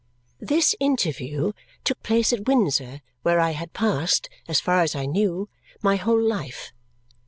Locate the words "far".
4.59-4.81